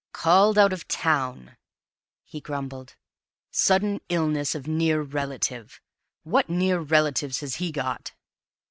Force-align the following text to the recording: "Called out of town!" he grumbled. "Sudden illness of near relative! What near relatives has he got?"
"Called 0.13 0.57
out 0.57 0.73
of 0.73 0.87
town!" 0.87 1.57
he 2.23 2.41
grumbled. 2.41 2.95
"Sudden 3.51 3.99
illness 4.09 4.55
of 4.55 4.65
near 4.67 4.99
relative! 5.03 5.79
What 6.23 6.49
near 6.49 6.79
relatives 6.79 7.41
has 7.41 7.57
he 7.57 7.71
got?" 7.71 8.11